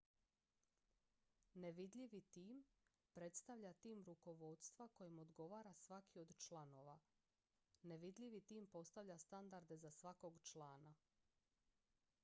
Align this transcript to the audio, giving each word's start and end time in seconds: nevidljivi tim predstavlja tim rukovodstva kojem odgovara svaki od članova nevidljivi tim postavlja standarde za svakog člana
nevidljivi 1.63 2.21
tim 2.37 2.63
predstavlja 3.19 3.73
tim 3.85 4.01
rukovodstva 4.07 4.87
kojem 4.93 5.19
odgovara 5.25 5.73
svaki 5.83 6.19
od 6.23 6.35
članova 6.47 6.97
nevidljivi 7.93 8.41
tim 8.41 8.67
postavlja 8.67 9.17
standarde 9.27 9.77
za 9.77 9.91
svakog 10.01 10.39
člana 10.43 10.95